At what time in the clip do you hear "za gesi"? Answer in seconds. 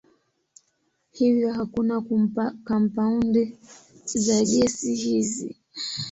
4.07-4.95